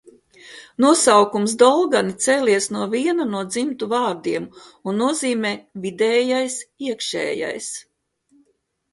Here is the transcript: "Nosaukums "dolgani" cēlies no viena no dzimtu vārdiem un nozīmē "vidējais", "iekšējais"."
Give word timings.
"Nosaukums 0.83 1.51
"dolgani" 1.63 2.13
cēlies 2.27 2.65
no 2.75 2.87
viena 2.93 3.27
no 3.33 3.41
dzimtu 3.55 3.89
vārdiem 3.91 4.47
un 4.93 4.97
nozīmē 5.01 5.51
"vidējais", 5.83 6.57
"iekšējais"." 6.87 7.69